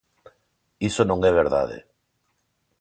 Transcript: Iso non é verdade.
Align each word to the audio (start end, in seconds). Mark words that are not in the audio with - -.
Iso 0.89 1.03
non 1.05 1.19
é 1.29 1.31
verdade. 1.41 1.77